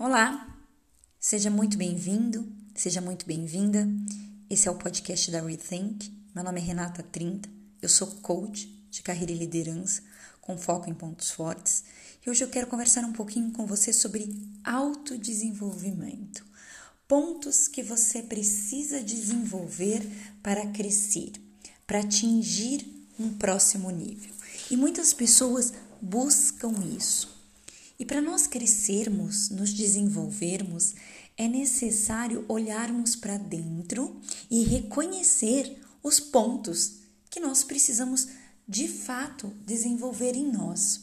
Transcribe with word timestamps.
Olá, 0.00 0.56
seja 1.18 1.50
muito 1.50 1.76
bem-vindo, 1.76 2.46
seja 2.72 3.00
muito 3.00 3.26
bem-vinda. 3.26 3.84
Esse 4.48 4.68
é 4.68 4.70
o 4.70 4.76
podcast 4.76 5.28
da 5.28 5.42
Rethink. 5.42 6.12
Meu 6.32 6.44
nome 6.44 6.60
é 6.60 6.62
Renata 6.62 7.02
Trinta, 7.02 7.48
eu 7.82 7.88
sou 7.88 8.06
coach 8.22 8.68
de 8.92 9.02
carreira 9.02 9.32
e 9.32 9.34
liderança 9.36 10.00
com 10.40 10.56
foco 10.56 10.88
em 10.88 10.94
pontos 10.94 11.32
fortes 11.32 11.82
e 12.24 12.30
hoje 12.30 12.44
eu 12.44 12.48
quero 12.48 12.68
conversar 12.68 13.04
um 13.04 13.12
pouquinho 13.12 13.50
com 13.50 13.66
você 13.66 13.92
sobre 13.92 14.32
autodesenvolvimento. 14.62 16.46
Pontos 17.08 17.66
que 17.66 17.82
você 17.82 18.22
precisa 18.22 19.02
desenvolver 19.02 20.08
para 20.44 20.64
crescer, 20.68 21.32
para 21.84 21.98
atingir 21.98 22.86
um 23.18 23.36
próximo 23.36 23.90
nível. 23.90 24.32
E 24.70 24.76
muitas 24.76 25.12
pessoas 25.12 25.72
buscam 26.00 26.72
isso. 26.96 27.37
E 27.98 28.04
para 28.04 28.20
nós 28.20 28.46
crescermos, 28.46 29.50
nos 29.50 29.72
desenvolvermos, 29.72 30.94
é 31.36 31.48
necessário 31.48 32.44
olharmos 32.48 33.16
para 33.16 33.36
dentro 33.36 34.20
e 34.48 34.62
reconhecer 34.62 35.80
os 36.02 36.20
pontos 36.20 36.98
que 37.28 37.40
nós 37.40 37.64
precisamos 37.64 38.28
de 38.68 38.86
fato 38.86 39.52
desenvolver 39.66 40.36
em 40.36 40.46
nós. 40.50 41.00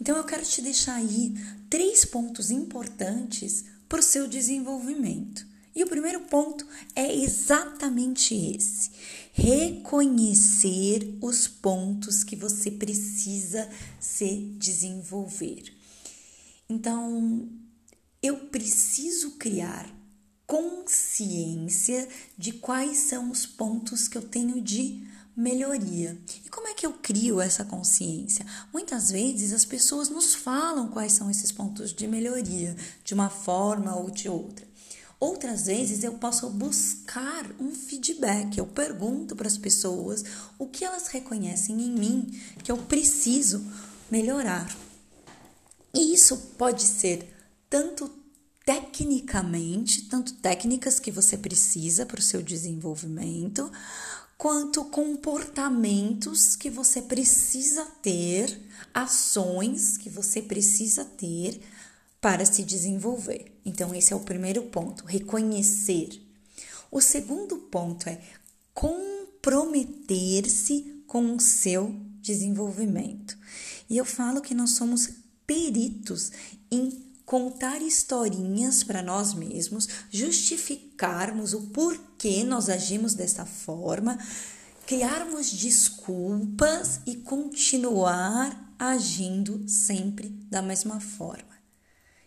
Então 0.00 0.16
eu 0.16 0.24
quero 0.24 0.44
te 0.44 0.62
deixar 0.62 0.94
aí 0.94 1.34
três 1.68 2.04
pontos 2.04 2.50
importantes 2.50 3.64
para 3.88 4.00
o 4.00 4.02
seu 4.02 4.28
desenvolvimento. 4.28 5.44
E 5.74 5.82
o 5.82 5.88
primeiro 5.88 6.20
ponto 6.20 6.66
é 6.94 7.14
exatamente 7.14 8.34
esse: 8.34 8.90
reconhecer 9.32 11.18
os 11.20 11.46
pontos 11.48 12.24
que 12.24 12.36
você 12.36 12.70
precisa 12.70 13.68
se 14.00 14.54
desenvolver. 14.58 15.75
Então, 16.68 17.48
eu 18.22 18.46
preciso 18.48 19.32
criar 19.32 19.88
consciência 20.46 22.08
de 22.38 22.52
quais 22.52 22.98
são 22.98 23.30
os 23.30 23.44
pontos 23.44 24.06
que 24.08 24.16
eu 24.16 24.22
tenho 24.22 24.60
de 24.60 25.04
melhoria. 25.36 26.18
E 26.44 26.48
como 26.48 26.66
é 26.68 26.74
que 26.74 26.86
eu 26.86 26.94
crio 26.94 27.40
essa 27.40 27.64
consciência? 27.64 28.46
Muitas 28.72 29.10
vezes 29.10 29.52
as 29.52 29.64
pessoas 29.64 30.08
nos 30.08 30.34
falam 30.34 30.88
quais 30.88 31.12
são 31.12 31.30
esses 31.30 31.52
pontos 31.52 31.92
de 31.92 32.06
melhoria, 32.06 32.74
de 33.04 33.12
uma 33.12 33.28
forma 33.28 33.94
ou 33.96 34.10
de 34.10 34.28
outra. 34.28 34.66
Outras 35.18 35.66
vezes 35.66 36.04
eu 36.04 36.14
posso 36.14 36.48
buscar 36.50 37.46
um 37.58 37.70
feedback, 37.70 38.58
eu 38.58 38.66
pergunto 38.66 39.34
para 39.34 39.46
as 39.46 39.56
pessoas 39.56 40.24
o 40.58 40.66
que 40.66 40.84
elas 40.84 41.08
reconhecem 41.08 41.80
em 41.80 41.90
mim 41.90 42.40
que 42.62 42.70
eu 42.70 42.76
preciso 42.76 43.64
melhorar. 44.10 44.85
E 45.96 46.12
isso 46.12 46.36
pode 46.58 46.82
ser 46.82 47.34
tanto 47.70 48.10
tecnicamente, 48.66 50.02
tanto 50.02 50.34
técnicas 50.34 51.00
que 51.00 51.10
você 51.10 51.38
precisa 51.38 52.04
para 52.04 52.20
o 52.20 52.22
seu 52.22 52.42
desenvolvimento, 52.42 53.72
quanto 54.36 54.84
comportamentos 54.84 56.54
que 56.54 56.68
você 56.68 57.00
precisa 57.00 57.86
ter, 58.02 58.60
ações 58.92 59.96
que 59.96 60.10
você 60.10 60.42
precisa 60.42 61.02
ter 61.02 61.62
para 62.20 62.44
se 62.44 62.62
desenvolver. 62.62 63.58
Então, 63.64 63.94
esse 63.94 64.12
é 64.12 64.16
o 64.16 64.20
primeiro 64.20 64.64
ponto, 64.64 65.06
reconhecer. 65.06 66.10
O 66.90 67.00
segundo 67.00 67.56
ponto 67.56 68.06
é 68.06 68.20
comprometer-se 68.74 71.02
com 71.06 71.36
o 71.36 71.40
seu 71.40 71.98
desenvolvimento. 72.20 73.38
E 73.88 73.96
eu 73.96 74.04
falo 74.04 74.42
que 74.42 74.54
nós 74.54 74.72
somos 74.72 75.24
peritos 75.46 76.32
em 76.70 77.06
contar 77.24 77.82
historinhas 77.82 78.84
para 78.84 79.02
nós 79.02 79.34
mesmos, 79.34 79.88
justificarmos 80.10 81.52
o 81.52 81.62
porquê 81.68 82.44
nós 82.44 82.68
agimos 82.68 83.14
dessa 83.14 83.44
forma, 83.44 84.16
criarmos 84.86 85.50
desculpas 85.50 87.00
e 87.04 87.16
continuar 87.16 88.74
agindo 88.78 89.68
sempre 89.68 90.28
da 90.48 90.62
mesma 90.62 91.00
forma. 91.00 91.56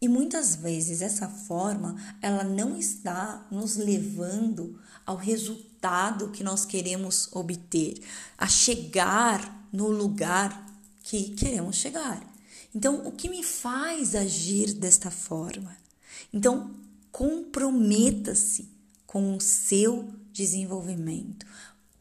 E 0.00 0.08
muitas 0.08 0.56
vezes 0.56 1.00
essa 1.00 1.28
forma, 1.28 1.96
ela 2.20 2.42
não 2.42 2.76
está 2.76 3.46
nos 3.50 3.76
levando 3.76 4.78
ao 5.06 5.16
resultado 5.16 6.30
que 6.30 6.42
nós 6.42 6.64
queremos 6.64 7.28
obter, 7.32 8.02
a 8.36 8.48
chegar 8.48 9.68
no 9.72 9.88
lugar 9.88 10.66
que 11.04 11.30
queremos 11.36 11.76
chegar. 11.76 12.31
Então, 12.74 13.06
o 13.06 13.12
que 13.12 13.28
me 13.28 13.42
faz 13.42 14.14
agir 14.14 14.72
desta 14.72 15.10
forma? 15.10 15.76
Então, 16.32 16.70
comprometa-se 17.10 18.68
com 19.06 19.36
o 19.36 19.40
seu 19.40 20.08
desenvolvimento. 20.32 21.46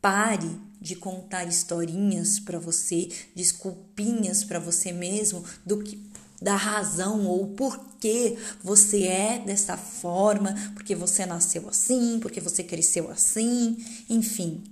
Pare 0.00 0.60
de 0.80 0.94
contar 0.94 1.44
historinhas 1.44 2.38
para 2.38 2.58
você, 2.58 3.08
desculpinhas 3.34 4.44
para 4.44 4.58
você 4.58 4.92
mesmo 4.92 5.44
do 5.64 5.82
que 5.82 5.98
da 6.40 6.54
razão 6.54 7.26
ou 7.26 7.48
porquê 7.48 8.38
você 8.62 9.04
é 9.04 9.38
dessa 9.40 9.76
forma, 9.76 10.54
porque 10.74 10.94
você 10.94 11.26
nasceu 11.26 11.68
assim, 11.68 12.20
porque 12.20 12.40
você 12.40 12.62
cresceu 12.62 13.10
assim, 13.10 13.76
enfim, 14.08 14.62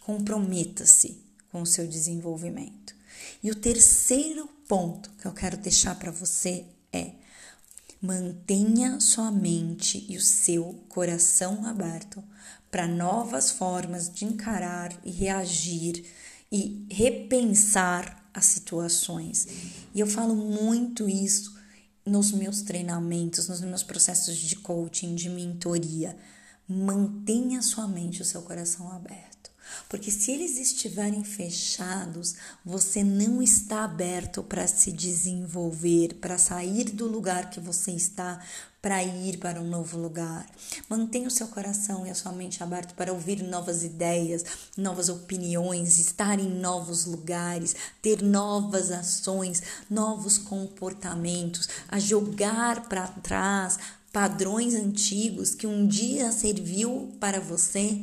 comprometa-se 0.00 1.16
com 1.52 1.62
o 1.62 1.66
seu 1.66 1.86
desenvolvimento. 1.86 2.94
E 3.42 3.50
o 3.50 3.54
terceiro 3.54 4.48
ponto 4.68 5.10
que 5.18 5.26
eu 5.26 5.32
quero 5.32 5.56
deixar 5.56 5.94
para 5.98 6.10
você 6.10 6.64
é: 6.92 7.12
mantenha 8.00 9.00
sua 9.00 9.30
mente 9.30 10.06
e 10.08 10.16
o 10.16 10.20
seu 10.20 10.84
coração 10.88 11.64
aberto 11.66 12.22
para 12.70 12.88
novas 12.88 13.50
formas 13.50 14.10
de 14.10 14.24
encarar 14.24 14.92
e 15.04 15.10
reagir 15.10 16.04
e 16.50 16.86
repensar 16.90 18.28
as 18.32 18.46
situações. 18.46 19.46
E 19.94 20.00
eu 20.00 20.06
falo 20.06 20.34
muito 20.34 21.08
isso 21.08 21.54
nos 22.04 22.32
meus 22.32 22.62
treinamentos, 22.62 23.48
nos 23.48 23.60
meus 23.60 23.82
processos 23.82 24.36
de 24.36 24.56
coaching, 24.56 25.14
de 25.14 25.28
mentoria. 25.28 26.16
Mantenha 26.66 27.60
sua 27.62 27.86
mente 27.86 28.18
e 28.18 28.22
o 28.22 28.24
seu 28.24 28.42
coração 28.42 28.90
aberto. 28.90 29.31
Porque 29.88 30.10
se 30.10 30.32
eles 30.32 30.58
estiverem 30.58 31.22
fechados, 31.22 32.34
você 32.64 33.04
não 33.04 33.42
está 33.42 33.84
aberto 33.84 34.42
para 34.42 34.66
se 34.66 34.90
desenvolver, 34.90 36.14
para 36.14 36.38
sair 36.38 36.84
do 36.84 37.06
lugar 37.06 37.50
que 37.50 37.60
você 37.60 37.92
está, 37.92 38.40
para 38.82 39.00
ir 39.04 39.38
para 39.38 39.60
um 39.60 39.68
novo 39.68 39.96
lugar. 39.96 40.44
Mantenha 40.88 41.28
o 41.28 41.30
seu 41.30 41.46
coração 41.46 42.04
e 42.04 42.10
a 42.10 42.14
sua 42.16 42.32
mente 42.32 42.64
aberto 42.64 42.94
para 42.94 43.12
ouvir 43.12 43.40
novas 43.40 43.84
ideias, 43.84 44.44
novas 44.76 45.08
opiniões, 45.08 46.00
estar 46.00 46.40
em 46.40 46.50
novos 46.50 47.06
lugares, 47.06 47.76
ter 48.02 48.20
novas 48.20 48.90
ações, 48.90 49.62
novos 49.88 50.36
comportamentos, 50.36 51.68
a 51.88 52.00
jogar 52.00 52.88
para 52.88 53.06
trás 53.06 53.78
padrões 54.12 54.74
antigos 54.74 55.54
que 55.54 55.66
um 55.66 55.86
dia 55.86 56.32
serviu 56.32 57.16
para 57.20 57.40
você 57.40 57.98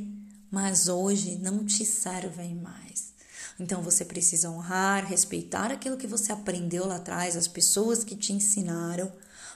mas 0.52 0.88
hoje 0.88 1.38
não 1.38 1.66
te 1.66 1.86
servem 1.86 2.56
mais. 2.56 3.14
Então 3.60 3.82
você 3.82 4.06
precisa 4.06 4.50
honrar, 4.50 5.06
respeitar 5.06 5.72
aquilo 5.72 5.98
que 5.98 6.08
você 6.08 6.32
aprendeu 6.32 6.86
lá 6.86 6.96
atrás, 6.96 7.36
as 7.36 7.48
pessoas 7.48 8.04
que 8.04 8.16
te 8.16 8.32
ensinaram, 8.32 9.12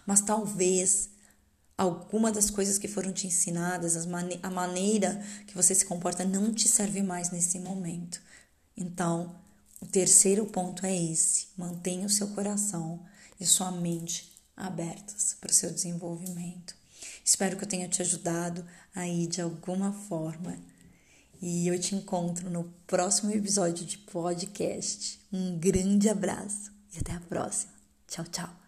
mas 0.05 0.21
talvez 0.21 1.09
alguma 1.77 2.31
das 2.31 2.49
coisas 2.49 2.77
que 2.77 2.87
foram 2.87 3.13
te 3.13 3.27
ensinadas, 3.27 3.95
a 4.41 4.49
maneira 4.49 5.23
que 5.47 5.55
você 5.55 5.73
se 5.73 5.85
comporta 5.85 6.25
não 6.25 6.53
te 6.53 6.67
serve 6.67 7.01
mais 7.01 7.31
nesse 7.31 7.59
momento. 7.59 8.21
Então, 8.75 9.35
o 9.81 9.85
terceiro 9.85 10.45
ponto 10.45 10.85
é 10.85 10.95
esse: 10.95 11.47
mantenha 11.57 12.05
o 12.05 12.09
seu 12.09 12.27
coração 12.29 12.99
e 13.39 13.45
sua 13.45 13.71
mente 13.71 14.31
abertas 14.55 15.35
para 15.39 15.51
o 15.51 15.53
seu 15.53 15.71
desenvolvimento. 15.71 16.75
Espero 17.23 17.57
que 17.57 17.63
eu 17.63 17.69
tenha 17.69 17.87
te 17.87 18.01
ajudado 18.01 18.65
aí 18.93 19.27
de 19.27 19.41
alguma 19.41 19.93
forma 19.93 20.57
e 21.45 21.67
eu 21.67 21.77
te 21.77 21.93
encontro 21.93 22.49
no 22.49 22.63
próximo 22.87 23.29
episódio 23.29 23.85
de 23.85 23.97
podcast. 23.97 25.19
Um 25.29 25.59
grande 25.59 26.07
abraço 26.07 26.71
e 26.95 26.99
até 26.99 27.11
a 27.11 27.19
próxima. 27.19 27.73
Tchau, 28.07 28.23
tchau. 28.31 28.62